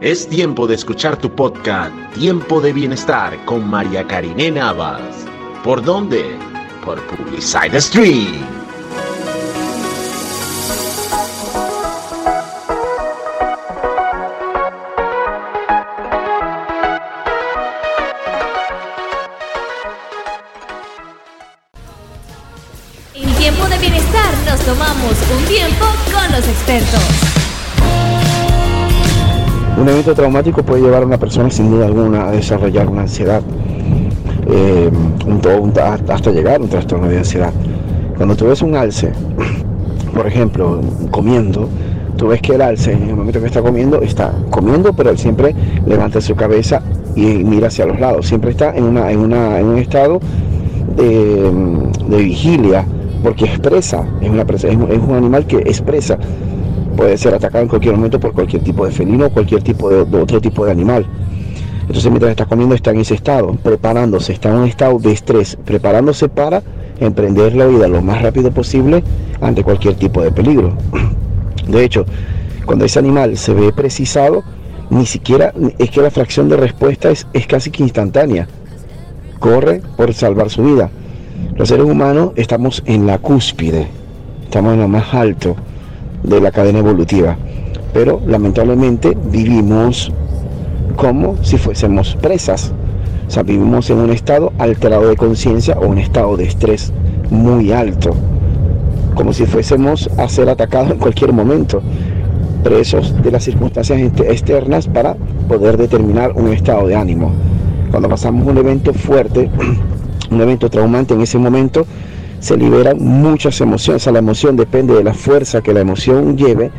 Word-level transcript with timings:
Es 0.00 0.28
tiempo 0.28 0.68
de 0.68 0.76
escuchar 0.76 1.16
tu 1.16 1.28
podcast 1.28 1.92
Tiempo 2.14 2.60
de 2.60 2.72
Bienestar 2.72 3.36
con 3.44 3.68
María 3.68 4.06
Karine 4.06 4.48
Navas. 4.48 5.26
¿Por 5.64 5.82
dónde? 5.82 6.38
Por 6.84 7.04
Publicide 7.08 7.80
Stream. 7.80 8.46
En 23.16 23.34
tiempo 23.34 23.66
de 23.66 23.78
bienestar 23.78 24.34
nos 24.46 24.60
tomamos 24.60 25.16
un 25.36 25.44
tiempo 25.46 25.86
con 26.12 26.30
los 26.30 26.46
expertos. 26.46 27.47
Un 29.80 29.88
evento 29.88 30.12
traumático 30.12 30.64
puede 30.64 30.82
llevar 30.82 31.04
a 31.04 31.06
una 31.06 31.18
persona 31.18 31.50
sin 31.50 31.70
duda 31.70 31.86
alguna 31.86 32.26
a 32.26 32.32
desarrollar 32.32 32.88
una 32.88 33.02
ansiedad, 33.02 33.40
eh, 34.50 34.90
hasta 36.08 36.32
llegar 36.32 36.56
a 36.56 36.62
un 36.64 36.68
trastorno 36.68 37.06
de 37.06 37.18
ansiedad. 37.18 37.52
Cuando 38.16 38.34
tú 38.34 38.46
ves 38.46 38.60
un 38.60 38.74
alce, 38.74 39.12
por 40.14 40.26
ejemplo, 40.26 40.80
comiendo, 41.12 41.68
tú 42.16 42.26
ves 42.26 42.42
que 42.42 42.56
el 42.56 42.62
alce 42.62 42.92
en 42.92 43.10
el 43.10 43.14
momento 43.14 43.40
que 43.40 43.46
está 43.46 43.62
comiendo, 43.62 44.00
está 44.02 44.32
comiendo, 44.50 44.92
pero 44.92 45.10
él 45.10 45.18
siempre 45.18 45.54
levanta 45.86 46.20
su 46.20 46.34
cabeza 46.34 46.82
y 47.14 47.44
mira 47.44 47.68
hacia 47.68 47.86
los 47.86 48.00
lados. 48.00 48.26
Siempre 48.26 48.50
está 48.50 48.76
en, 48.76 48.82
una, 48.82 49.12
en, 49.12 49.20
un 49.20 49.78
estado 49.78 50.18
de, 50.96 51.52
de 52.08 52.16
vigilia, 52.16 52.84
porque 53.22 53.44
expresa, 53.44 54.04
es, 54.20 54.64
es 54.64 54.74
un 54.74 55.14
animal 55.14 55.46
que 55.46 55.58
expresa 55.58 56.18
puede 56.98 57.16
ser 57.16 57.32
atacado 57.32 57.62
en 57.62 57.68
cualquier 57.68 57.94
momento 57.94 58.18
por 58.18 58.32
cualquier 58.32 58.60
tipo 58.64 58.84
de 58.84 58.90
felino 58.90 59.26
o 59.26 59.30
cualquier 59.30 59.62
tipo 59.62 59.88
de, 59.88 60.04
de 60.04 60.20
otro 60.20 60.40
tipo 60.40 60.66
de 60.66 60.72
animal. 60.72 61.06
Entonces 61.82 62.06
mientras 62.06 62.32
está 62.32 62.44
comiendo 62.44 62.74
está 62.74 62.90
en 62.90 62.98
ese 62.98 63.14
estado, 63.14 63.52
preparándose, 63.62 64.32
está 64.32 64.48
en 64.48 64.56
un 64.56 64.66
estado 64.66 64.98
de 64.98 65.12
estrés, 65.12 65.56
preparándose 65.64 66.28
para 66.28 66.60
emprender 66.98 67.54
la 67.54 67.66
vida 67.66 67.86
lo 67.86 68.02
más 68.02 68.20
rápido 68.20 68.50
posible 68.50 69.04
ante 69.40 69.62
cualquier 69.62 69.94
tipo 69.94 70.20
de 70.20 70.32
peligro. 70.32 70.76
De 71.68 71.84
hecho, 71.84 72.04
cuando 72.66 72.84
ese 72.84 72.98
animal 72.98 73.38
se 73.38 73.54
ve 73.54 73.72
precisado, 73.72 74.42
ni 74.90 75.06
siquiera 75.06 75.54
es 75.78 75.90
que 75.90 76.02
la 76.02 76.10
fracción 76.10 76.48
de 76.48 76.56
respuesta 76.56 77.10
es, 77.10 77.28
es 77.32 77.46
casi 77.46 77.70
que 77.70 77.84
instantánea. 77.84 78.48
Corre 79.38 79.82
por 79.96 80.12
salvar 80.14 80.50
su 80.50 80.64
vida. 80.64 80.90
Los 81.54 81.68
seres 81.68 81.86
humanos 81.86 82.32
estamos 82.34 82.82
en 82.86 83.06
la 83.06 83.18
cúspide, 83.18 83.86
estamos 84.42 84.74
en 84.74 84.80
lo 84.80 84.88
más 84.88 85.14
alto 85.14 85.54
de 86.22 86.40
la 86.40 86.50
cadena 86.50 86.78
evolutiva. 86.80 87.36
Pero 87.92 88.20
lamentablemente 88.26 89.16
vivimos 89.30 90.12
como 90.96 91.36
si 91.42 91.58
fuésemos 91.58 92.16
presas. 92.16 92.72
O 93.26 93.30
sea, 93.30 93.42
vivimos 93.42 93.90
en 93.90 93.98
un 93.98 94.10
estado 94.10 94.52
alterado 94.58 95.08
de 95.08 95.16
conciencia 95.16 95.78
o 95.78 95.86
un 95.86 95.98
estado 95.98 96.36
de 96.36 96.44
estrés 96.44 96.92
muy 97.30 97.72
alto. 97.72 98.14
Como 99.14 99.32
si 99.32 99.46
fuésemos 99.46 100.08
a 100.16 100.28
ser 100.28 100.48
atacados 100.48 100.90
en 100.90 100.98
cualquier 100.98 101.32
momento. 101.32 101.82
Presos 102.62 103.14
de 103.22 103.30
las 103.30 103.44
circunstancias 103.44 104.00
este- 104.00 104.30
externas 104.32 104.88
para 104.88 105.14
poder 105.48 105.76
determinar 105.76 106.32
un 106.32 106.52
estado 106.52 106.86
de 106.86 106.96
ánimo. 106.96 107.32
Cuando 107.90 108.08
pasamos 108.08 108.46
un 108.46 108.58
evento 108.58 108.92
fuerte, 108.92 109.50
un 110.30 110.40
evento 110.40 110.68
traumante, 110.68 111.14
en 111.14 111.20
ese 111.20 111.38
momento 111.38 111.86
se 112.40 112.56
liberan 112.56 112.98
muchas 113.00 113.60
emociones. 113.60 114.02
O 114.02 114.04
sea, 114.04 114.12
la 114.12 114.18
emoción 114.20 114.56
depende 114.56 114.94
de 114.94 115.04
la 115.04 115.14
fuerza 115.14 115.60
que 115.60 115.72
la 115.72 115.80
emoción 115.80 116.36
lleve. 116.36 116.70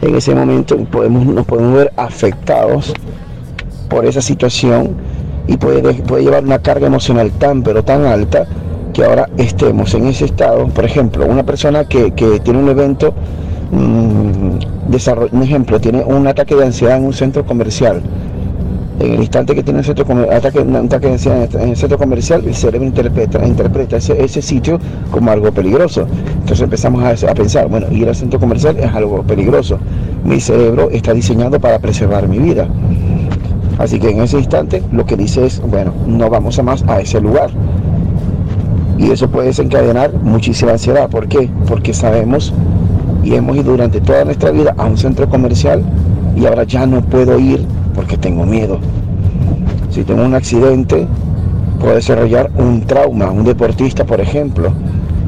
En 0.00 0.14
ese 0.14 0.34
momento 0.34 0.76
podemos, 0.90 1.26
nos 1.26 1.44
podemos 1.46 1.74
ver 1.74 1.92
afectados 1.96 2.92
por 3.88 4.04
esa 4.04 4.20
situación 4.22 4.96
y 5.46 5.56
puede, 5.56 5.94
puede 5.94 6.24
llevar 6.24 6.44
una 6.44 6.58
carga 6.60 6.86
emocional 6.86 7.30
tan 7.32 7.62
pero 7.62 7.82
tan 7.82 8.04
alta 8.04 8.46
que 8.92 9.04
ahora 9.04 9.28
estemos 9.38 9.94
en 9.94 10.06
ese 10.06 10.26
estado. 10.26 10.66
Por 10.68 10.84
ejemplo, 10.84 11.26
una 11.26 11.42
persona 11.44 11.84
que, 11.84 12.12
que 12.12 12.38
tiene 12.40 12.58
un 12.60 12.68
evento, 12.68 13.14
mm, 13.70 14.90
desarroll- 14.92 15.30
un 15.32 15.42
ejemplo, 15.42 15.80
tiene 15.80 16.02
un 16.04 16.26
ataque 16.26 16.54
de 16.54 16.66
ansiedad 16.66 16.96
en 16.98 17.04
un 17.04 17.12
centro 17.12 17.44
comercial. 17.44 18.02
En 19.00 19.14
el 19.14 19.20
instante 19.20 19.54
que 19.54 19.62
tiene 19.62 19.78
un, 19.78 19.84
centro 19.84 20.04
ataque, 20.32 20.58
un 20.58 20.74
ataque 20.74 21.06
en 21.06 21.68
el 21.68 21.76
centro 21.76 21.98
comercial, 21.98 22.42
el 22.44 22.54
cerebro 22.54 22.86
interpreta, 22.86 23.46
interpreta 23.46 23.96
ese, 23.96 24.42
sitio 24.42 24.80
como 25.12 25.30
algo 25.30 25.52
peligroso. 25.52 26.06
Entonces 26.34 26.62
empezamos 26.62 27.04
a, 27.04 27.30
a 27.30 27.34
pensar, 27.34 27.68
bueno, 27.68 27.86
ir 27.92 28.08
al 28.08 28.16
centro 28.16 28.40
comercial 28.40 28.76
es 28.78 28.92
algo 28.92 29.22
peligroso. 29.22 29.78
Mi 30.24 30.40
cerebro 30.40 30.90
está 30.90 31.14
diseñado 31.14 31.60
para 31.60 31.78
preservar 31.78 32.26
mi 32.26 32.38
vida. 32.38 32.66
Así 33.78 34.00
que 34.00 34.10
en 34.10 34.20
ese 34.20 34.38
instante 34.38 34.82
lo 34.90 35.06
que 35.06 35.16
dice 35.16 35.46
es, 35.46 35.60
bueno, 35.60 35.92
no 36.06 36.28
vamos 36.28 36.58
a 36.58 36.64
más 36.64 36.84
a 36.88 37.00
ese 37.00 37.20
lugar. 37.20 37.50
Y 38.98 39.12
eso 39.12 39.30
puede 39.30 39.48
desencadenar 39.48 40.12
muchísima 40.12 40.72
ansiedad. 40.72 41.08
¿Por 41.08 41.28
qué? 41.28 41.48
Porque 41.68 41.94
sabemos 41.94 42.52
y 43.22 43.34
hemos 43.34 43.56
ido 43.56 43.70
durante 43.70 44.00
toda 44.00 44.24
nuestra 44.24 44.50
vida 44.50 44.74
a 44.76 44.86
un 44.86 44.96
centro 44.96 45.28
comercial 45.28 45.82
y 46.36 46.46
ahora 46.46 46.64
ya 46.64 46.86
no 46.86 47.02
puedo 47.02 47.38
ir 47.38 47.64
porque 47.98 48.16
tengo 48.16 48.46
miedo. 48.46 48.78
Si 49.90 50.04
tengo 50.04 50.22
un 50.24 50.32
accidente, 50.36 51.04
puedo 51.80 51.96
desarrollar 51.96 52.48
un 52.56 52.82
trauma. 52.82 53.28
Un 53.32 53.42
deportista, 53.42 54.04
por 54.04 54.20
ejemplo, 54.20 54.72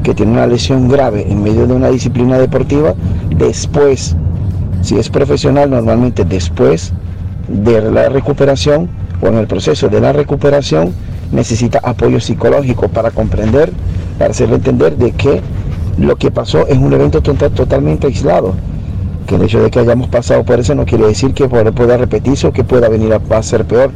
que 0.03 0.13
tiene 0.13 0.31
una 0.31 0.47
lesión 0.47 0.87
grave 0.87 1.29
en 1.29 1.43
medio 1.43 1.67
de 1.67 1.73
una 1.73 1.89
disciplina 1.89 2.39
deportiva, 2.39 2.93
después, 3.37 4.15
si 4.83 4.97
es 4.97 5.09
profesional, 5.09 5.69
normalmente 5.69 6.23
después 6.23 6.93
de 7.49 7.81
la 7.91 8.07
recuperación 8.07 8.87
o 9.21 9.27
en 9.27 9.35
el 9.35 9.47
proceso 9.47 9.89
de 9.89 9.99
la 9.99 10.13
recuperación 10.13 10.93
necesita 11.33 11.81
apoyo 11.83 12.21
psicológico 12.21 12.87
para 12.87 13.11
comprender, 13.11 13.73
para 14.17 14.31
hacerle 14.31 14.55
entender 14.55 14.95
de 14.95 15.11
que 15.11 15.41
lo 15.97 16.15
que 16.15 16.31
pasó 16.31 16.65
es 16.67 16.77
un 16.77 16.93
evento 16.93 17.19
total- 17.21 17.51
totalmente 17.51 18.07
aislado. 18.07 18.53
Que 19.31 19.37
el 19.37 19.43
hecho 19.43 19.63
de 19.63 19.71
que 19.71 19.79
hayamos 19.79 20.09
pasado 20.09 20.43
por 20.43 20.59
eso 20.59 20.75
no 20.75 20.83
quiere 20.83 21.07
decir 21.07 21.33
que 21.33 21.47
pueda 21.47 21.95
repetirse 21.95 22.47
o 22.47 22.51
que 22.51 22.65
pueda 22.65 22.89
venir 22.89 23.13
a, 23.13 23.43
ser 23.43 23.63
peor. 23.63 23.89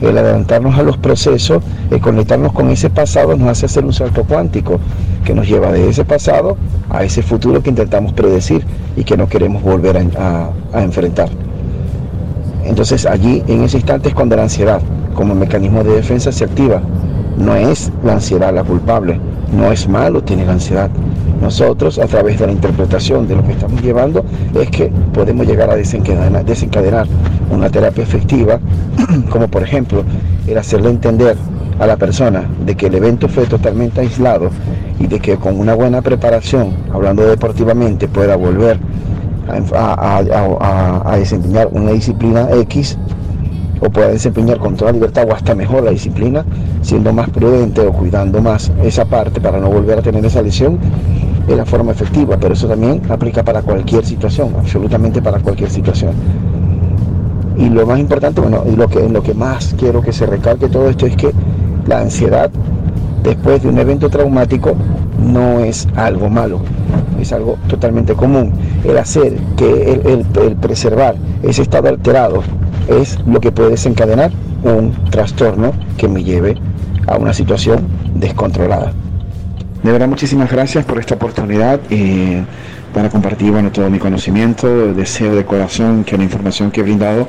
El 0.00 0.18
adelantarnos 0.18 0.76
a 0.76 0.82
los 0.82 0.96
procesos, 0.96 1.62
el 1.92 2.00
conectarnos 2.00 2.52
con 2.52 2.68
ese 2.68 2.90
pasado 2.90 3.36
nos 3.36 3.46
hace 3.48 3.66
hacer 3.66 3.84
un 3.84 3.92
salto 3.92 4.24
cuántico 4.24 4.80
que 5.24 5.36
nos 5.36 5.46
lleva 5.46 5.70
de 5.70 5.88
ese 5.88 6.04
pasado 6.04 6.56
a 6.90 7.04
ese 7.04 7.22
futuro 7.22 7.62
que 7.62 7.70
intentamos 7.70 8.12
predecir 8.12 8.64
y 8.96 9.04
que 9.04 9.16
no 9.16 9.28
queremos 9.28 9.62
volver 9.62 9.98
a- 9.98 10.00
a- 10.18 10.50
a 10.76 10.82
enfrentar. 10.82 11.28
Entonces 12.64 13.06
allí, 13.06 13.40
en 13.46 13.62
ese 13.62 13.76
instante, 13.76 14.08
es 14.08 14.16
cuando 14.16 14.34
la 14.34 14.42
ansiedad, 14.42 14.80
como 15.14 15.32
mecanismo 15.36 15.84
de 15.84 15.92
defensa, 15.94 16.32
se 16.32 16.42
activa. 16.42 16.82
No 17.38 17.54
es 17.54 17.92
la 18.04 18.14
ansiedad 18.14 18.52
la 18.52 18.64
culpable, 18.64 19.20
no 19.56 19.70
es 19.70 19.88
malo 19.88 20.24
tener 20.24 20.50
ansiedad. 20.50 20.90
Nosotros, 21.42 21.98
a 21.98 22.06
través 22.06 22.38
de 22.38 22.46
la 22.46 22.52
interpretación 22.52 23.26
de 23.26 23.34
lo 23.34 23.42
que 23.44 23.50
estamos 23.50 23.82
llevando, 23.82 24.24
es 24.54 24.70
que 24.70 24.92
podemos 25.12 25.44
llegar 25.44 25.68
a 25.70 25.74
desencadenar, 25.74 27.06
una 27.50 27.68
terapia 27.68 28.04
efectiva, 28.04 28.60
como 29.28 29.48
por 29.48 29.64
ejemplo 29.64 30.04
el 30.46 30.56
hacerle 30.56 30.90
entender 30.90 31.36
a 31.80 31.86
la 31.88 31.96
persona 31.96 32.44
de 32.64 32.76
que 32.76 32.86
el 32.86 32.94
evento 32.94 33.28
fue 33.28 33.44
totalmente 33.46 34.00
aislado 34.00 34.50
y 35.00 35.08
de 35.08 35.18
que 35.18 35.36
con 35.36 35.58
una 35.58 35.74
buena 35.74 36.00
preparación, 36.00 36.74
hablando 36.92 37.26
deportivamente, 37.26 38.06
pueda 38.06 38.36
volver 38.36 38.78
a- 39.74 41.02
a 41.04 41.16
desempeñar 41.18 41.68
una 41.72 41.90
disciplina 41.90 42.48
X 42.52 42.96
o 43.80 43.90
pueda 43.90 44.08
desempeñar 44.08 44.58
con 44.58 44.76
toda 44.76 44.92
libertad 44.92 45.26
o 45.28 45.34
hasta 45.34 45.56
mejor 45.56 45.82
la 45.82 45.90
disciplina, 45.90 46.44
siendo 46.82 47.12
más 47.12 47.28
prudente 47.30 47.80
o 47.80 47.92
cuidando 47.92 48.40
más 48.40 48.70
esa 48.84 49.04
parte 49.04 49.40
para 49.40 49.58
no 49.58 49.68
volver 49.68 49.98
a 49.98 50.02
tener 50.02 50.24
esa 50.24 50.40
lesión, 50.40 50.78
es 51.46 51.56
la 51.56 51.64
forma 51.64 51.92
efectiva, 51.92 52.36
pero 52.38 52.54
eso 52.54 52.68
también 52.68 53.02
aplica 53.08 53.42
para 53.42 53.62
cualquier 53.62 54.04
situación, 54.04 54.54
absolutamente 54.58 55.20
para 55.20 55.40
cualquier 55.40 55.70
situación. 55.70 56.12
Y 57.56 57.68
lo 57.68 57.86
más 57.86 57.98
importante, 57.98 58.40
bueno, 58.40 58.64
y 58.66 58.76
lo 58.76 58.88
que, 58.88 59.34
más 59.34 59.74
quiero 59.78 60.00
que 60.00 60.12
se 60.12 60.26
recalque 60.26 60.68
todo 60.68 60.88
esto 60.88 61.06
es 61.06 61.16
que 61.16 61.32
la 61.86 62.00
ansiedad 62.00 62.50
después 63.22 63.62
de 63.62 63.68
un 63.68 63.78
evento 63.78 64.08
traumático 64.08 64.74
no 65.18 65.60
es 65.60 65.86
algo 65.94 66.28
malo, 66.28 66.60
es 67.20 67.32
algo 67.32 67.56
totalmente 67.68 68.14
común. 68.14 68.52
El 68.84 68.98
hacer 68.98 69.34
que 69.56 70.00
el 70.04 70.56
preservar 70.56 71.16
ese 71.42 71.62
estado 71.62 71.88
alterado 71.88 72.42
es 72.88 73.18
lo 73.26 73.40
que 73.40 73.52
puede 73.52 73.70
desencadenar 73.70 74.32
un 74.64 74.92
trastorno 75.10 75.72
que 75.96 76.08
me 76.08 76.24
lleve 76.24 76.56
a 77.06 77.16
una 77.16 77.32
situación 77.32 77.86
descontrolada. 78.14 78.92
De 79.82 79.90
verdad, 79.90 80.06
muchísimas 80.06 80.48
gracias 80.48 80.84
por 80.84 81.00
esta 81.00 81.16
oportunidad 81.16 81.80
eh, 81.90 82.44
para 82.94 83.10
compartir 83.10 83.50
bueno, 83.50 83.72
todo 83.72 83.90
mi 83.90 83.98
conocimiento. 83.98 84.94
Deseo 84.94 85.34
de 85.34 85.44
corazón 85.44 86.04
que 86.04 86.16
la 86.16 86.22
información 86.22 86.70
que 86.70 86.80
he 86.80 86.84
brindado 86.84 87.28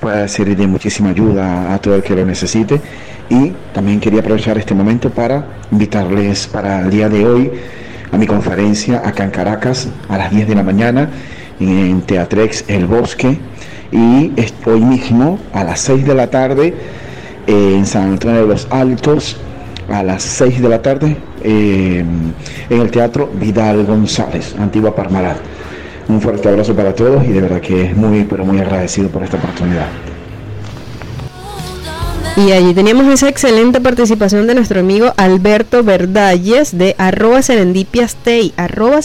pueda 0.00 0.26
ser 0.26 0.56
de 0.56 0.66
muchísima 0.66 1.10
ayuda 1.10 1.74
a 1.74 1.78
todo 1.78 1.96
el 1.96 2.02
que 2.02 2.14
lo 2.14 2.24
necesite. 2.24 2.80
Y 3.28 3.52
también 3.74 4.00
quería 4.00 4.20
aprovechar 4.20 4.56
este 4.56 4.74
momento 4.74 5.10
para 5.10 5.44
invitarles 5.70 6.46
para 6.46 6.80
el 6.80 6.90
día 6.90 7.10
de 7.10 7.26
hoy 7.26 7.50
a 8.10 8.16
mi 8.16 8.26
conferencia 8.26 9.02
acá 9.04 9.24
en 9.24 9.30
Caracas 9.30 9.88
a 10.08 10.16
las 10.16 10.30
10 10.30 10.48
de 10.48 10.54
la 10.54 10.62
mañana 10.62 11.10
en 11.60 12.00
Teatrex 12.02 12.64
El 12.68 12.86
Bosque 12.86 13.38
Y 13.92 14.32
hoy 14.64 14.80
mismo, 14.80 15.38
a 15.52 15.62
las 15.62 15.80
6 15.80 16.06
de 16.06 16.14
la 16.14 16.28
tarde, 16.28 16.74
en 17.46 17.84
San 17.84 18.12
Antonio 18.12 18.40
de 18.40 18.46
los 18.46 18.66
Altos, 18.70 19.36
a 19.88 20.02
las 20.02 20.22
6 20.22 20.62
de 20.62 20.68
la 20.68 20.80
tarde, 20.80 21.16
eh, 21.42 22.04
en 22.70 22.80
el 22.80 22.90
Teatro 22.90 23.30
Vidal 23.34 23.84
González, 23.84 24.54
Antigua 24.58 24.94
Parmalat. 24.94 25.38
Un 26.08 26.20
fuerte 26.20 26.48
abrazo 26.48 26.74
para 26.74 26.94
todos 26.94 27.24
y 27.24 27.28
de 27.28 27.40
verdad 27.40 27.60
que 27.60 27.86
es 27.86 27.96
muy, 27.96 28.24
pero 28.24 28.44
muy 28.44 28.58
agradecido 28.58 29.08
por 29.08 29.22
esta 29.22 29.36
oportunidad. 29.36 29.86
Y 32.34 32.50
allí 32.52 32.72
teníamos 32.72 33.06
esa 33.12 33.28
excelente 33.28 33.78
participación 33.80 34.46
de 34.46 34.54
nuestro 34.54 34.80
amigo 34.80 35.12
Alberto 35.18 35.82
Verdalles 35.82 36.76
de 36.76 36.94
arroba 36.96 37.42
serendipiastey, 37.42 38.54
arroba. 38.56 39.02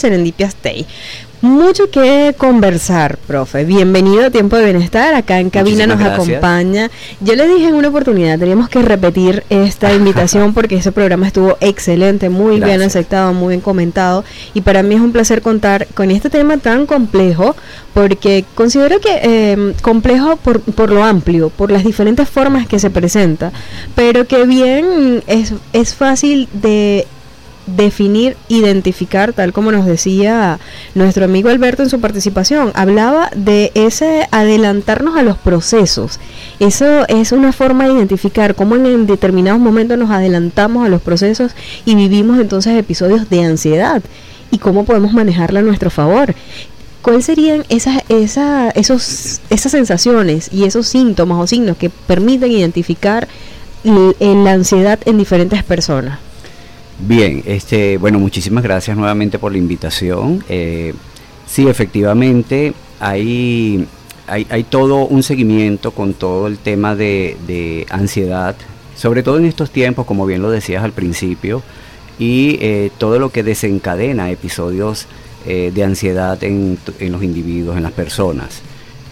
Mucho 1.40 1.88
que 1.88 2.34
conversar, 2.36 3.16
profe. 3.16 3.64
Bienvenido 3.64 4.26
a 4.26 4.30
Tiempo 4.30 4.56
de 4.56 4.64
Bienestar. 4.64 5.14
Acá 5.14 5.38
en 5.38 5.50
cabina 5.50 5.86
nos 5.86 6.00
acompaña. 6.00 6.90
Yo 7.20 7.36
le 7.36 7.46
dije 7.46 7.68
en 7.68 7.76
una 7.76 7.90
oportunidad, 7.90 8.40
teníamos 8.40 8.68
que 8.68 8.82
repetir 8.82 9.44
esta 9.48 9.94
invitación 9.94 10.52
porque 10.52 10.74
ese 10.74 10.90
programa 10.90 11.28
estuvo 11.28 11.56
excelente, 11.60 12.28
muy 12.28 12.58
bien 12.58 12.82
aceptado, 12.82 13.32
muy 13.34 13.50
bien 13.50 13.60
comentado. 13.60 14.24
Y 14.52 14.62
para 14.62 14.82
mí 14.82 14.96
es 14.96 15.00
un 15.00 15.12
placer 15.12 15.40
contar 15.40 15.86
con 15.94 16.10
este 16.10 16.28
tema 16.28 16.58
tan 16.58 16.86
complejo 16.86 17.54
porque 17.94 18.44
considero 18.56 18.98
que 18.98 19.20
eh, 19.22 19.74
complejo 19.80 20.38
por, 20.38 20.60
por 20.60 20.90
lo 20.90 21.04
amplio, 21.04 21.50
por 21.50 21.70
las 21.70 21.84
diferentes 21.84 22.28
formas 22.28 22.66
que 22.66 22.80
se 22.80 22.90
presenta, 22.90 23.52
pero 23.94 24.26
que 24.26 24.44
bien 24.44 25.22
es, 25.28 25.52
es 25.72 25.94
fácil 25.94 26.48
de 26.52 27.06
definir, 27.76 28.36
identificar, 28.48 29.32
tal 29.32 29.52
como 29.52 29.72
nos 29.72 29.86
decía 29.86 30.58
nuestro 30.94 31.24
amigo 31.24 31.48
Alberto 31.48 31.82
en 31.82 31.90
su 31.90 32.00
participación. 32.00 32.72
Hablaba 32.74 33.30
de 33.34 33.70
ese 33.74 34.26
adelantarnos 34.30 35.16
a 35.16 35.22
los 35.22 35.36
procesos. 35.38 36.18
Eso 36.58 37.06
es 37.08 37.32
una 37.32 37.52
forma 37.52 37.86
de 37.86 37.94
identificar 37.94 38.54
cómo 38.54 38.76
en 38.76 39.06
determinados 39.06 39.60
momentos 39.60 39.98
nos 39.98 40.10
adelantamos 40.10 40.86
a 40.86 40.88
los 40.88 41.02
procesos 41.02 41.52
y 41.84 41.94
vivimos 41.94 42.38
entonces 42.38 42.76
episodios 42.76 43.28
de 43.28 43.44
ansiedad 43.44 44.02
y 44.50 44.58
cómo 44.58 44.84
podemos 44.84 45.12
manejarla 45.12 45.60
a 45.60 45.62
nuestro 45.62 45.90
favor. 45.90 46.34
¿Cuáles 47.02 47.26
serían 47.26 47.64
esas, 47.68 48.02
esas, 48.08 48.74
esos, 48.74 49.40
esas 49.50 49.72
sensaciones 49.72 50.50
y 50.52 50.64
esos 50.64 50.88
síntomas 50.88 51.38
o 51.38 51.46
signos 51.46 51.76
que 51.76 51.90
permiten 51.90 52.50
identificar 52.50 53.28
la 53.84 54.52
ansiedad 54.52 54.98
en 55.04 55.18
diferentes 55.18 55.62
personas? 55.62 56.27
Bien, 57.00 57.42
este, 57.46 57.96
bueno, 57.96 58.18
muchísimas 58.18 58.64
gracias 58.64 58.96
nuevamente 58.96 59.38
por 59.38 59.52
la 59.52 59.58
invitación. 59.58 60.44
Eh, 60.48 60.94
sí, 61.46 61.68
efectivamente, 61.68 62.72
hay, 62.98 63.86
hay, 64.26 64.64
todo 64.64 65.06
un 65.06 65.22
seguimiento 65.22 65.92
con 65.92 66.14
todo 66.14 66.48
el 66.48 66.58
tema 66.58 66.96
de, 66.96 67.86
ansiedad, 67.88 68.56
sobre 68.96 69.22
todo 69.22 69.38
en 69.38 69.44
estos 69.44 69.70
tiempos, 69.70 70.06
como 70.06 70.26
bien 70.26 70.42
lo 70.42 70.50
decías 70.50 70.82
al 70.82 70.92
principio, 70.92 71.62
y 72.18 72.58
eh, 72.60 72.90
todo 72.98 73.20
lo 73.20 73.30
que 73.30 73.44
desencadena 73.44 74.32
episodios 74.32 75.06
eh, 75.46 75.70
de 75.72 75.84
ansiedad 75.84 76.42
en, 76.42 76.78
en 76.98 77.12
los 77.12 77.22
individuos, 77.22 77.76
en 77.76 77.84
las 77.84 77.92
personas. 77.92 78.62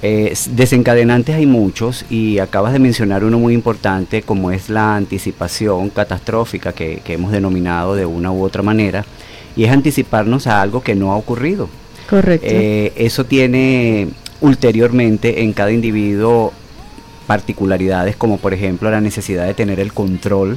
Eh, 0.09 0.33
desencadenantes 0.53 1.35
hay 1.35 1.47
muchos 1.47 2.05
y 2.09 2.39
acabas 2.39 2.73
de 2.73 2.79
mencionar 2.79 3.25
uno 3.25 3.41
muy 3.41 3.55
importante 3.55 4.23
como 4.23 4.53
es 4.53 4.69
la 4.69 4.95
anticipación 4.95 5.91
catastrófica 5.91 6.73
que, 6.73 7.03
hemos 7.09 7.33
denominado 7.33 7.97
de 7.97 8.07
una 8.07 8.31
u 8.31 8.45
otra 8.45 8.63
manera 8.63 9.05
y 9.57 9.65
es 9.65 9.73
anticiparnos 9.73 10.47
a 10.47 10.63
algo 10.63 10.81
que 10.81 10.95
no 10.95 11.11
ha 11.11 11.17
ocurrido. 11.17 11.69
Correcto. 12.09 12.47
Eh, 12.49 12.93
eso 12.95 13.25
tiene 13.25 14.07
ulteriormente 14.41 15.43
en 15.43 15.53
cada 15.53 15.73
individuo 15.73 16.53
particularidades 17.27 18.15
como 18.15 18.39
por 18.39 18.55
ejemplo 18.55 18.89
la 18.93 19.01
necesidad 19.01 19.45
de 19.45 19.55
tener 19.55 19.81
el 19.81 19.93
control 19.93 20.57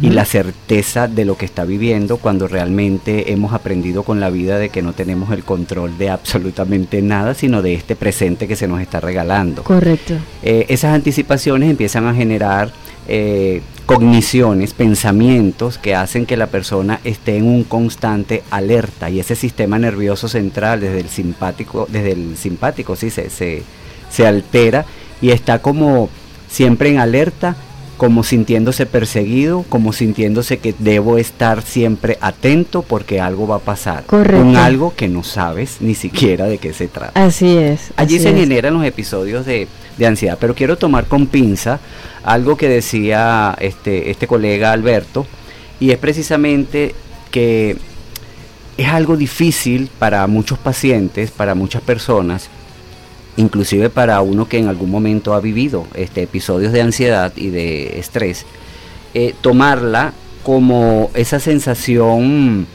y 0.00 0.10
la 0.10 0.24
certeza 0.24 1.08
de 1.08 1.24
lo 1.24 1.36
que 1.36 1.44
está 1.44 1.64
viviendo 1.64 2.16
cuando 2.16 2.48
realmente 2.48 3.32
hemos 3.32 3.52
aprendido 3.52 4.02
con 4.02 4.20
la 4.20 4.30
vida 4.30 4.58
de 4.58 4.70
que 4.70 4.82
no 4.82 4.92
tenemos 4.92 5.30
el 5.32 5.44
control 5.44 5.98
de 5.98 6.10
absolutamente 6.10 7.02
nada, 7.02 7.34
sino 7.34 7.62
de 7.62 7.74
este 7.74 7.96
presente 7.96 8.48
que 8.48 8.56
se 8.56 8.68
nos 8.68 8.80
está 8.80 9.00
regalando. 9.00 9.62
Correcto. 9.62 10.14
Eh, 10.42 10.66
esas 10.68 10.94
anticipaciones 10.94 11.70
empiezan 11.70 12.06
a 12.06 12.14
generar 12.14 12.72
eh, 13.08 13.62
cogniciones, 13.86 14.74
pensamientos 14.74 15.78
que 15.78 15.94
hacen 15.94 16.26
que 16.26 16.36
la 16.36 16.48
persona 16.48 17.00
esté 17.04 17.36
en 17.36 17.46
un 17.46 17.62
constante 17.62 18.42
alerta 18.50 19.10
y 19.10 19.20
ese 19.20 19.36
sistema 19.36 19.78
nervioso 19.78 20.26
central 20.26 20.80
desde 20.80 21.00
el 21.00 21.08
simpático, 21.08 21.86
desde 21.88 22.12
el 22.12 22.36
simpático 22.36 22.96
sí 22.96 23.10
se, 23.10 23.30
se, 23.30 23.62
se 24.10 24.26
altera 24.26 24.86
y 25.22 25.30
está 25.30 25.60
como 25.60 26.08
siempre 26.48 26.90
en 26.90 26.98
alerta 26.98 27.56
como 27.96 28.22
sintiéndose 28.22 28.86
perseguido, 28.86 29.64
como 29.68 29.92
sintiéndose 29.92 30.58
que 30.58 30.74
debo 30.78 31.18
estar 31.18 31.62
siempre 31.62 32.18
atento 32.20 32.82
porque 32.82 33.20
algo 33.20 33.46
va 33.46 33.56
a 33.56 33.60
pasar. 33.60 34.04
Correcto. 34.04 34.42
Con 34.42 34.56
algo 34.56 34.94
que 34.94 35.08
no 35.08 35.22
sabes 35.22 35.78
ni 35.80 35.94
siquiera 35.94 36.46
de 36.46 36.58
qué 36.58 36.72
se 36.72 36.88
trata. 36.88 37.24
Así 37.24 37.56
es. 37.56 37.92
Allí 37.96 38.18
se 38.18 38.34
generan 38.34 38.74
los 38.74 38.84
episodios 38.84 39.46
de, 39.46 39.66
de, 39.96 40.06
ansiedad, 40.06 40.36
pero 40.40 40.54
quiero 40.54 40.76
tomar 40.76 41.06
con 41.06 41.26
pinza 41.26 41.80
algo 42.22 42.56
que 42.56 42.68
decía 42.68 43.56
este, 43.60 44.10
este 44.10 44.26
colega 44.26 44.72
Alberto, 44.72 45.26
y 45.80 45.90
es 45.90 45.98
precisamente 45.98 46.94
que 47.30 47.76
es 48.76 48.88
algo 48.88 49.16
difícil 49.16 49.88
para 49.98 50.26
muchos 50.26 50.58
pacientes, 50.58 51.30
para 51.30 51.54
muchas 51.54 51.82
personas, 51.82 52.50
inclusive 53.36 53.90
para 53.90 54.20
uno 54.20 54.48
que 54.48 54.58
en 54.58 54.68
algún 54.68 54.90
momento 54.90 55.34
ha 55.34 55.40
vivido 55.40 55.86
este, 55.94 56.22
episodios 56.22 56.72
de 56.72 56.82
ansiedad 56.82 57.32
y 57.36 57.50
de 57.50 57.98
estrés, 57.98 58.46
eh, 59.14 59.34
tomarla 59.40 60.12
como 60.42 61.10
esa 61.14 61.40
sensación 61.40 62.66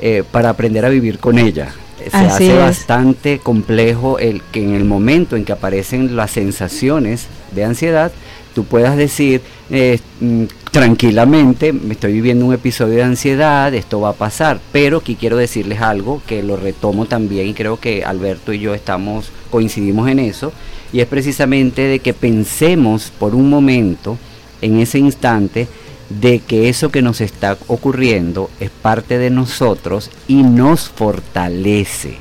eh, 0.00 0.24
para 0.30 0.50
aprender 0.50 0.84
a 0.84 0.88
vivir 0.88 1.18
con 1.18 1.38
ella. 1.38 1.72
Se 2.10 2.16
hace 2.16 2.56
bastante 2.56 3.38
complejo 3.38 4.18
el 4.18 4.42
que 4.50 4.62
en 4.62 4.74
el 4.74 4.84
momento 4.84 5.36
en 5.36 5.44
que 5.44 5.52
aparecen 5.52 6.16
las 6.16 6.32
sensaciones 6.32 7.26
de 7.54 7.64
ansiedad, 7.64 8.10
tú 8.54 8.64
puedas 8.64 8.96
decir 8.96 9.40
eh, 9.70 10.00
mm, 10.20 10.44
tranquilamente, 10.72 11.74
me 11.74 11.92
estoy 11.92 12.14
viviendo 12.14 12.46
un 12.46 12.54
episodio 12.54 12.94
de 12.94 13.02
ansiedad, 13.02 13.72
esto 13.74 14.00
va 14.00 14.08
a 14.08 14.14
pasar, 14.14 14.58
pero 14.72 14.98
aquí 14.98 15.16
quiero 15.16 15.36
decirles 15.36 15.82
algo 15.82 16.22
que 16.26 16.42
lo 16.42 16.56
retomo 16.56 17.04
también 17.04 17.46
y 17.46 17.54
creo 17.54 17.78
que 17.78 18.04
Alberto 18.04 18.54
y 18.54 18.58
yo 18.58 18.74
estamos 18.74 19.30
coincidimos 19.50 20.08
en 20.08 20.18
eso 20.18 20.50
y 20.90 21.00
es 21.00 21.06
precisamente 21.06 21.82
de 21.82 21.98
que 21.98 22.14
pensemos 22.14 23.12
por 23.18 23.34
un 23.34 23.50
momento 23.50 24.16
en 24.62 24.80
ese 24.80 24.98
instante 24.98 25.68
de 26.08 26.38
que 26.38 26.70
eso 26.70 26.90
que 26.90 27.02
nos 27.02 27.20
está 27.20 27.58
ocurriendo 27.68 28.48
es 28.58 28.70
parte 28.70 29.18
de 29.18 29.28
nosotros 29.28 30.10
y 30.26 30.42
nos 30.42 30.88
fortalece. 30.88 32.16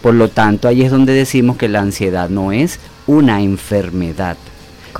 Por 0.00 0.14
lo 0.14 0.28
tanto, 0.28 0.68
ahí 0.68 0.82
es 0.82 0.92
donde 0.92 1.12
decimos 1.12 1.56
que 1.56 1.68
la 1.68 1.80
ansiedad 1.80 2.28
no 2.28 2.52
es 2.52 2.78
una 3.08 3.42
enfermedad, 3.42 4.36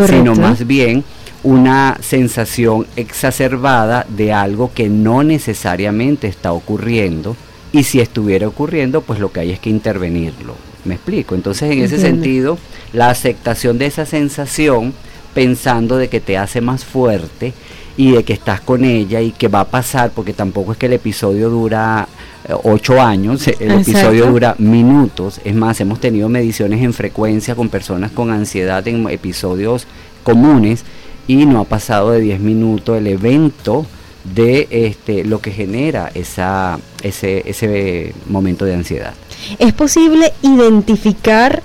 sino 0.09 0.35
más 0.35 0.67
bien 0.67 1.05
una 1.47 1.97
sensación 2.01 2.89
exacerbada 2.97 4.05
de 4.09 4.33
algo 4.33 4.73
que 4.75 4.89
no 4.89 5.23
necesariamente 5.23 6.27
está 6.27 6.53
ocurriendo 6.53 7.37
y 7.71 7.85
si 7.85 8.01
estuviera 8.01 8.49
ocurriendo, 8.49 9.01
pues 9.01 9.21
lo 9.21 9.31
que 9.31 9.39
hay 9.39 9.53
es 9.53 9.61
que 9.61 9.71
intervenirlo. 9.71 10.57
¿Me 10.85 10.95
explico? 10.95 11.37
Entonces, 11.37 11.71
en 11.71 11.83
ese 11.83 12.01
sentido, 12.01 12.59
la 12.93 13.11
aceptación 13.11 13.79
de 13.79 13.87
esa 13.87 14.07
sensación, 14.07 14.93
pensando 15.35 15.99
de 15.99 16.09
que 16.09 16.21
te 16.21 16.37
hace 16.37 16.61
más 16.61 16.85
fuerte 16.85 17.53
y 17.97 18.11
de 18.11 18.25
que 18.25 18.33
estás 18.33 18.61
con 18.61 18.85
ella 18.85 19.21
y 19.21 19.31
que 19.31 19.47
va 19.47 19.61
a 19.61 19.69
pasar, 19.69 20.11
porque 20.11 20.33
tampoco 20.33 20.73
es 20.73 20.79
que 20.79 20.87
el 20.87 20.95
episodio 20.95 21.49
dura 21.49 22.09
eh, 22.49 22.55
ocho 22.65 23.01
años, 23.01 23.47
el 23.47 23.71
episodio 23.71 24.27
dura 24.27 24.57
minutos. 24.59 25.41
Es 25.45 25.55
más, 25.55 25.81
hemos 25.81 26.01
tenido 26.01 26.29
mediciones 26.29 26.83
en 26.83 26.93
frecuencia 26.93 27.55
con 27.55 27.69
personas 27.69 28.11
con 28.11 28.33
ansiedad 28.33 28.87
en 28.89 29.09
episodios 29.09 29.87
comunes 30.25 30.85
y 31.27 31.47
no 31.47 31.61
ha 31.61 31.65
pasado 31.65 32.11
de 32.11 32.21
10 32.21 32.41
minutos 32.41 32.99
el 32.99 33.07
evento 33.07 33.87
de 34.35 34.69
este, 34.71 35.25
lo 35.25 35.41
que 35.41 35.53
genera 35.53 36.11
esa, 36.15 36.79
ese, 37.03 37.49
ese 37.49 38.13
momento 38.29 38.65
de 38.65 38.75
ansiedad. 38.75 39.15
¿Es 39.59 39.73
posible 39.73 40.33
identificar 40.43 41.63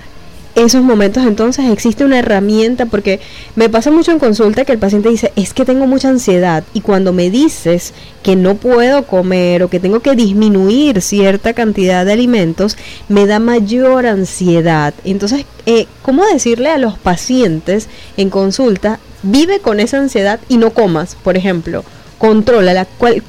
esos 0.54 0.82
momentos 0.82 1.24
entonces 1.24 1.70
existe 1.70 2.04
una 2.04 2.18
herramienta 2.18 2.84
porque 2.84 3.20
me 3.56 3.70
pasa 3.70 3.90
mucho 3.90 4.12
en 4.12 4.18
consulta 4.18 4.66
que 4.66 4.72
el 4.72 4.78
paciente 4.78 5.08
dice 5.08 5.32
es 5.34 5.54
que 5.54 5.64
tengo 5.64 5.86
mucha 5.86 6.10
ansiedad 6.10 6.62
y 6.74 6.82
cuando 6.82 7.14
me 7.14 7.30
dices 7.30 7.94
que 8.22 8.36
no 8.36 8.56
puedo 8.56 9.06
comer 9.06 9.62
o 9.62 9.70
que 9.70 9.80
tengo 9.80 10.00
que 10.00 10.14
disminuir 10.14 11.00
cierta 11.00 11.54
cantidad 11.54 12.04
de 12.04 12.12
alimentos 12.12 12.76
me 13.08 13.26
da 13.26 13.38
mayor 13.38 14.04
ansiedad. 14.04 14.92
Entonces 15.04 15.46
eh, 15.64 15.86
cómo 16.02 16.26
decirle 16.26 16.68
a 16.68 16.78
los 16.78 16.98
pacientes 16.98 17.88
en 18.18 18.28
consulta 18.28 19.00
vive 19.22 19.60
con 19.60 19.80
esa 19.80 19.98
ansiedad 19.98 20.40
y 20.48 20.56
no 20.56 20.70
comas 20.70 21.14
por 21.14 21.36
ejemplo 21.36 21.84
controla 22.18 22.72
la 22.74 22.84
cuál 22.84 23.22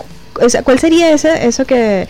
cuál 0.64 0.80
sería 0.80 1.12
ese 1.12 1.46
eso 1.48 1.66
que 1.66 2.08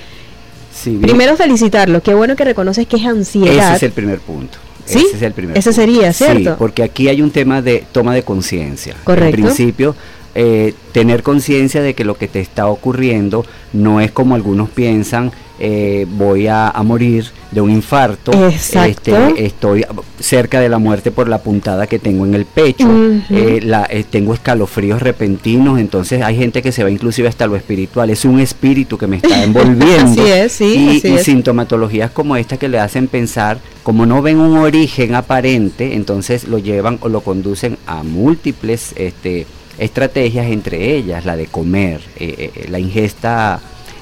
Primero 0.84 1.38
felicitarlo, 1.38 2.02
qué 2.02 2.14
bueno 2.14 2.36
que 2.36 2.44
reconoces 2.46 2.88
que 2.88 2.96
es 2.98 3.06
ansiedad. 3.06 3.68
Ese 3.68 3.76
es 3.76 3.84
el 3.84 3.92
primer 3.92 4.20
punto. 4.20 4.58
¿Sí? 4.86 5.06
Ese 5.08 5.18
es 5.18 5.22
el 5.22 5.34
primer 5.34 5.58
Ese 5.58 5.70
punto. 5.70 5.82
sería, 5.82 6.12
Sí, 6.14 6.26
¿cierto? 6.26 6.56
porque 6.58 6.84
aquí 6.84 7.08
hay 7.08 7.22
un 7.22 7.32
tema 7.32 7.62
de 7.62 7.86
toma 7.92 8.14
de 8.14 8.24
conciencia. 8.24 8.96
Correcto. 9.04 9.36
En 9.38 9.44
principio, 9.44 9.96
eh, 10.36 10.74
tener 10.92 11.22
conciencia 11.24 11.82
de 11.82 11.94
que 11.94 12.04
lo 12.04 12.18
que 12.18 12.28
te 12.28 12.40
está 12.42 12.68
ocurriendo 12.68 13.46
no 13.72 14.02
es 14.02 14.12
como 14.12 14.36
algunos 14.36 14.70
piensan, 14.70 15.32
eh, 15.66 16.06
voy 16.10 16.48
a, 16.48 16.68
a 16.68 16.84
morir 16.84 17.26
de 17.52 17.62
un 17.62 17.70
infarto, 17.72 18.32
Exacto. 18.50 19.16
este, 19.16 19.46
estoy 19.46 19.86
cerca 20.20 20.60
de 20.60 20.68
la 20.68 20.78
muerte 20.78 21.10
por 21.12 21.30
la 21.30 21.38
puntada 21.42 21.88
que 21.88 22.00
tengo 22.00 22.26
en 22.26 22.34
el 22.34 22.44
pecho, 22.46 22.86
eh, 23.30 23.62
la- 23.64 23.88
eh, 23.90 24.04
tengo 24.10 24.34
escalofríos 24.34 25.02
repentinos, 25.02 25.80
entonces 25.80 26.22
hay 26.22 26.36
gente 26.36 26.62
que 26.62 26.74
se 26.74 26.84
va 26.84 26.92
inclusive 26.92 27.30
hasta 27.30 27.48
lo 27.48 27.56
espiritual, 27.56 28.10
es 28.10 28.26
un 28.26 28.42
espíritu 28.42 28.98
que 28.98 29.08
me 29.08 29.16
está 29.18 29.42
envolviendo. 29.44 30.22
Así 30.22 30.32
es, 30.32 30.52
sí, 30.52 30.66
y, 30.76 30.98
así 30.98 31.08
y 31.08 31.14
es. 31.14 31.24
sintomatologías 31.24 32.12
como 32.12 32.36
esta 32.36 32.58
que 32.58 32.68
le 32.68 32.80
hacen 32.80 33.08
pensar, 33.08 33.60
como 33.84 34.06
no 34.06 34.22
ven 34.22 34.40
un 34.40 34.58
origen 34.58 35.16
aparente, 35.16 35.94
entonces 35.96 36.46
lo 36.48 36.58
llevan 36.58 36.98
o 37.02 37.08
lo 37.08 37.22
conducen 37.22 37.78
a 37.88 38.04
múltiples 38.04 38.94
este, 38.98 39.46
estrategias, 39.78 40.48
entre 40.48 40.96
ellas 40.98 41.24
la 41.26 41.38
de 41.38 41.46
comer, 41.46 42.02
eh, 42.20 42.52
eh, 42.56 42.66
la 42.70 42.80
ingesta 42.80 43.62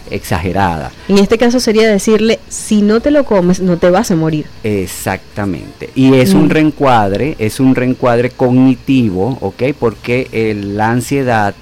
exagerada. 0.09 0.91
En 1.07 1.17
este 1.17 1.37
caso 1.37 1.59
sería 1.59 1.87
decirle, 1.89 2.39
si 2.49 2.81
no 2.81 2.99
te 2.99 3.11
lo 3.11 3.23
comes, 3.25 3.59
no 3.61 3.77
te 3.77 3.89
vas 3.89 4.11
a 4.11 4.15
morir. 4.15 4.45
Exactamente. 4.63 5.89
Y 5.95 6.15
es 6.15 6.33
un 6.33 6.45
Mm. 6.45 6.49
reencuadre, 6.49 7.35
es 7.39 7.59
un 7.59 7.75
reencuadre 7.75 8.29
cognitivo, 8.29 9.37
¿ok? 9.41 9.63
Porque 9.79 10.27
eh, 10.31 10.53
la 10.53 10.89
ansiedad, 10.91 11.53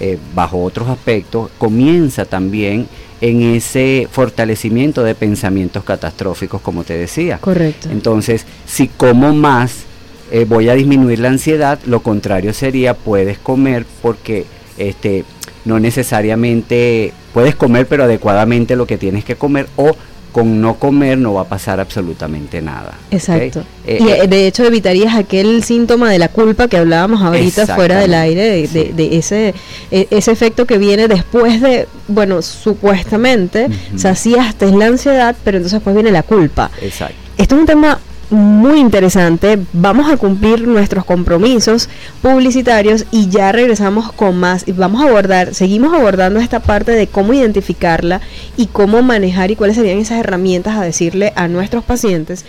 eh, 0.00 0.18
bajo 0.34 0.62
otros 0.62 0.88
aspectos, 0.88 1.50
comienza 1.58 2.24
también 2.24 2.86
en 3.20 3.42
ese 3.54 4.08
fortalecimiento 4.10 5.04
de 5.04 5.14
pensamientos 5.14 5.84
catastróficos, 5.84 6.60
como 6.60 6.82
te 6.82 6.96
decía. 6.96 7.38
Correcto. 7.38 7.88
Entonces, 7.90 8.44
si 8.66 8.88
como 8.88 9.32
más, 9.32 9.84
eh, 10.32 10.44
voy 10.48 10.68
a 10.68 10.74
disminuir 10.74 11.20
la 11.20 11.28
ansiedad, 11.28 11.78
lo 11.86 12.00
contrario 12.00 12.52
sería, 12.52 12.94
puedes 12.94 13.38
comer 13.38 13.86
porque 14.02 14.44
este, 14.76 15.24
no 15.64 15.78
necesariamente 15.80 17.12
puedes 17.34 17.54
comer, 17.54 17.86
pero 17.86 18.04
adecuadamente 18.04 18.76
lo 18.76 18.86
que 18.86 18.98
tienes 18.98 19.24
que 19.24 19.36
comer 19.36 19.68
o 19.76 19.94
con 20.32 20.62
no 20.62 20.76
comer 20.76 21.18
no 21.18 21.34
va 21.34 21.42
a 21.42 21.44
pasar 21.44 21.78
absolutamente 21.78 22.62
nada. 22.62 22.94
Exacto. 23.10 23.64
Eh, 23.86 23.98
y 24.00 24.08
eh, 24.08 24.20
eh, 24.22 24.26
de 24.28 24.46
hecho 24.46 24.64
evitarías 24.64 25.14
aquel 25.14 25.62
síntoma 25.62 26.10
de 26.10 26.18
la 26.18 26.28
culpa 26.28 26.68
que 26.68 26.78
hablábamos 26.78 27.20
ahorita 27.20 27.66
fuera 27.74 28.00
del 28.00 28.14
aire, 28.14 28.42
de, 28.42 28.60
de- 28.62 28.66
sí. 28.66 28.92
de 28.94 29.16
ese, 29.18 29.54
e- 29.90 30.08
ese 30.10 30.32
efecto 30.32 30.64
que 30.66 30.78
viene 30.78 31.06
después 31.06 31.60
de, 31.60 31.86
bueno, 32.08 32.40
supuestamente 32.40 33.66
Ujú. 33.66 33.98
saciaste 33.98 34.70
la 34.72 34.86
ansiedad, 34.86 35.36
pero 35.44 35.58
entonces 35.58 35.76
después 35.78 35.94
viene 35.94 36.10
la 36.10 36.22
culpa. 36.22 36.70
exacto. 36.80 37.14
Esto 37.36 37.54
es 37.56 37.60
un 37.60 37.66
tema 37.66 37.98
muy 38.32 38.80
interesante. 38.80 39.58
Vamos 39.72 40.10
a 40.10 40.16
cumplir 40.16 40.66
nuestros 40.66 41.04
compromisos 41.04 41.88
publicitarios 42.22 43.04
y 43.10 43.28
ya 43.28 43.52
regresamos 43.52 44.10
con 44.12 44.36
más. 44.36 44.66
Y 44.66 44.72
vamos 44.72 45.02
a 45.02 45.08
abordar, 45.08 45.54
seguimos 45.54 45.94
abordando 45.94 46.40
esta 46.40 46.60
parte 46.60 46.92
de 46.92 47.06
cómo 47.06 47.34
identificarla 47.34 48.20
y 48.56 48.66
cómo 48.66 49.02
manejar 49.02 49.50
y 49.50 49.56
cuáles 49.56 49.76
serían 49.76 49.98
esas 49.98 50.18
herramientas 50.18 50.76
a 50.76 50.82
decirle 50.82 51.32
a 51.36 51.48
nuestros 51.48 51.84
pacientes. 51.84 52.44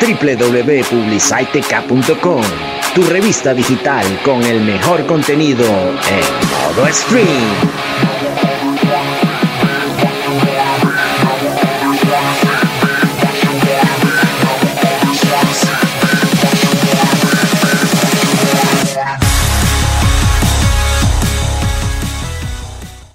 Www.publicitec.com, 0.00 2.42
tu 2.94 3.02
revista 3.02 3.52
digital 3.52 4.06
con 4.24 4.40
el 4.42 4.60
mejor 4.60 5.04
contenido 5.06 5.66
en 5.66 6.22
modo 6.50 6.86
stream. 6.92 7.77